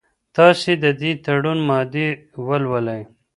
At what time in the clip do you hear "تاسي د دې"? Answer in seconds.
0.35-1.11